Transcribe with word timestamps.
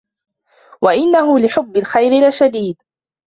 وإنه 0.81 1.39
لحب 1.39 1.77
الخير 1.77 2.27
لشديد 2.27 2.77